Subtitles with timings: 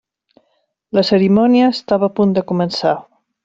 [0.99, 2.99] La cerimònia estava a punt de començar!